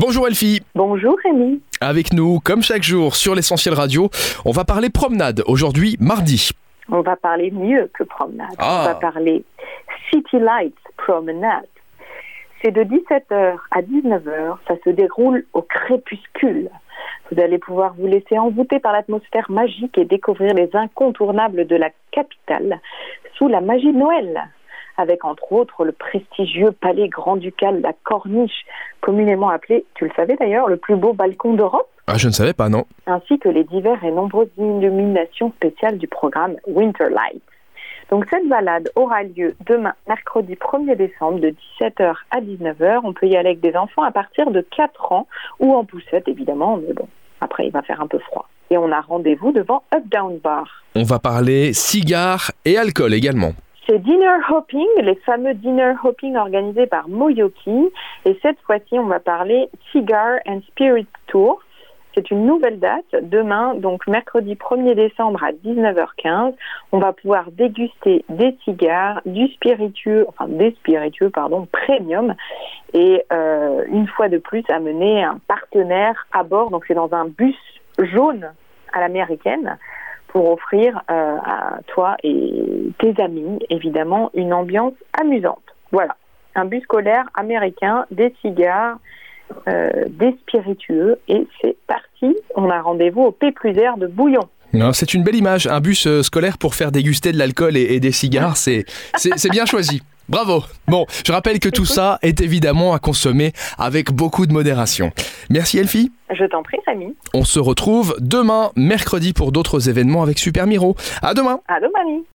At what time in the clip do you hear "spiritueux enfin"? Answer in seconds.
69.48-70.46